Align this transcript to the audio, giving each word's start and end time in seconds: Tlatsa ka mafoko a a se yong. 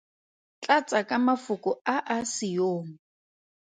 Tlatsa 0.61 0.99
ka 1.09 1.17
mafoko 1.25 1.71
a 1.95 1.95
a 2.15 2.17
se 2.33 2.47
yong. 2.57 2.87